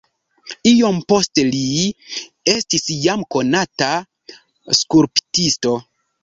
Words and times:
Iom 0.69 0.95
poste 1.11 1.43
li 1.49 1.59
estis 2.53 2.87
jam 3.03 3.27
konata 3.37 3.91
skulptisto. 4.81 5.77